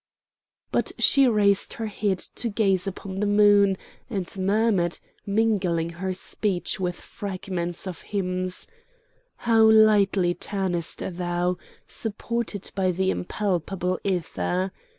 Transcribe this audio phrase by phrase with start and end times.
[0.71, 3.77] But she raised her head to gaze upon the moon,
[4.09, 8.65] and murmured, mingling her speech with fragments of hymns:
[9.35, 14.71] "How lightly turnest thou, supported by the impalpable ether!